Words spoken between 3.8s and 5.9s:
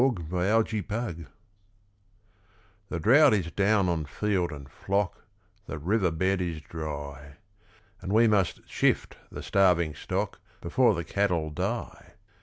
on field and flock, The